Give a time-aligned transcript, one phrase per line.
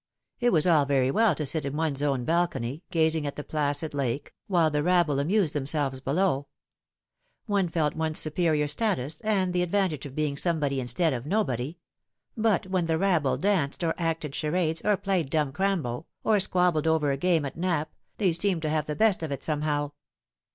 [0.39, 3.93] It was all very well to sit in one's own balcony, gazing at the placid
[3.93, 6.47] lake, while the rabble amused themselves below.
[7.45, 11.77] One felt one's superior status, and the advantage of being some body instead of nobody;
[12.35, 17.11] but when the rabble danced or acted charades, or played dumb crambo, or squabbled over
[17.11, 19.91] a game at nap, they seemed to have the best of it somehow.